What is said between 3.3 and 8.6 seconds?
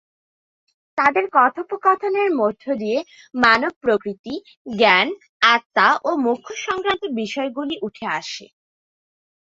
মানব-প্রকৃতি, জ্ঞান, আত্মা ও মোক্ষ-সংক্রান্ত বিষয়গুলি উঠে আসে।